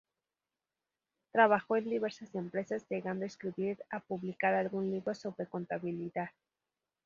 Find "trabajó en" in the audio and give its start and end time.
1.31-1.87